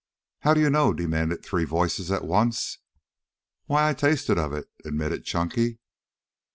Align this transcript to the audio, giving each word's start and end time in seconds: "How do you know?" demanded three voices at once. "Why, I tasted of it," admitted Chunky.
"How 0.39 0.55
do 0.55 0.61
you 0.61 0.71
know?" 0.71 0.93
demanded 0.93 1.45
three 1.45 1.63
voices 1.63 2.09
at 2.11 2.25
once. 2.25 2.79
"Why, 3.67 3.87
I 3.87 3.93
tasted 3.93 4.39
of 4.39 4.51
it," 4.51 4.67
admitted 4.83 5.23
Chunky. 5.25 5.77